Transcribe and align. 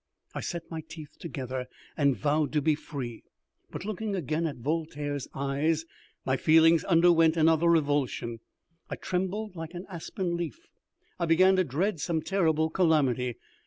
I 0.33 0.39
set 0.39 0.63
my 0.71 0.81
teeth 0.89 1.19
together 1.19 1.67
and 1.95 2.17
vowed 2.17 2.51
to 2.53 2.61
be 2.63 2.73
free, 2.73 3.21
but, 3.69 3.85
looking 3.85 4.15
again 4.15 4.47
at 4.47 4.55
Voltaire's 4.55 5.27
eyes, 5.35 5.85
my 6.25 6.37
feelings 6.37 6.83
underwent 6.85 7.37
another 7.37 7.69
revulsion. 7.69 8.39
I 8.89 8.95
trembled 8.95 9.55
like 9.55 9.75
an 9.75 9.85
aspen 9.89 10.35
leaf. 10.35 10.57
I 11.19 11.27
began 11.27 11.55
to 11.57 11.63
dread 11.63 11.99
some 11.99 12.23
terrible 12.23 12.71
calamity. 12.71 13.35